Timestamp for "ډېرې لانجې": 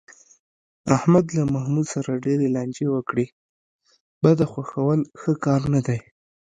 2.25-2.85